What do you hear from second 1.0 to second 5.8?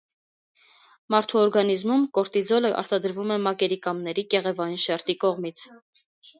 Մարդու օրգանիզմում կորտիզոլը արտադրվում է մակերիկամների կեղևային շերտի կողմից։